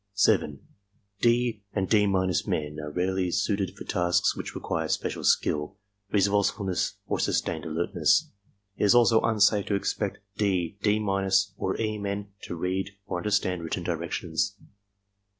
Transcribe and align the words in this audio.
7. 0.15 0.59
"D'* 1.21 1.61
and 1.73 1.87
"D 1.87 2.07
—"men 2.07 2.79
are 2.81 2.89
rarely 2.89 3.29
suited 3.29 3.77
for 3.77 3.83
tasks 3.83 4.35
which 4.35 4.55
require 4.55 4.87
special 4.87 5.23
skill, 5.23 5.77
resourcefulness 6.11 6.97
or 7.05 7.19
sustained 7.19 7.65
alertness. 7.65 8.31
It 8.77 8.85
is 8.85 8.95
also 8.95 9.21
unsafe 9.21 9.67
to 9.67 9.75
expect" 9.75 10.17
D," 10.39 10.75
"D—'' 10.81 10.99
or 11.59 11.79
"E" 11.79 11.99
men 11.99 12.29
to 12.45 12.55
read 12.55 12.95
or 13.05 13.19
un 13.19 13.25
derstand 13.25 13.61
written 13.63 13.83
directions. 13.83 14.55